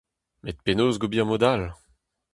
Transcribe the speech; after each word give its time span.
Met 0.43 0.57
penaos 0.65 0.97
ober 1.05 1.25
mod-all? 1.27 1.63